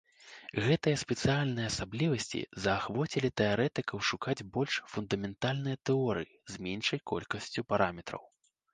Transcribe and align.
Гэтыя 0.67 0.99
спецыяльныя 1.01 1.67
асаблівасці 1.71 2.41
заахвоцілі 2.63 3.29
тэарэтыкаў 3.43 3.97
шукаць 4.09 4.37
больш 4.59 4.73
фундаментальныя 4.97 5.83
тэорыі 5.91 6.31
з 6.55 6.69
меншай 6.69 6.99
колькасцю 7.17 7.61
параметраў. 7.73 8.23